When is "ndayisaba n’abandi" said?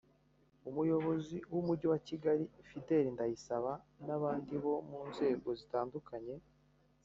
3.15-4.53